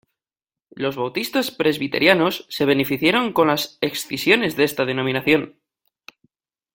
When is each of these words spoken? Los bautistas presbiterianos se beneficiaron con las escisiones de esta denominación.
Los 0.71 0.95
bautistas 0.95 1.51
presbiterianos 1.51 2.47
se 2.49 2.65
beneficiaron 2.65 3.33
con 3.33 3.49
las 3.49 3.77
escisiones 3.81 4.55
de 4.55 4.63
esta 4.63 4.83
denominación. 4.83 5.59